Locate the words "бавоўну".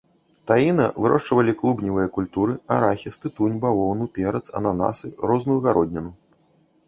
3.65-4.05